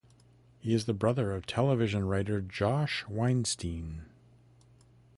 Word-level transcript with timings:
He 0.57 0.73
is 0.73 0.85
the 0.87 0.95
brother 0.95 1.31
of 1.31 1.45
television 1.45 2.07
writer 2.07 2.41
Josh 2.41 3.05
Weinstein. 3.07 4.05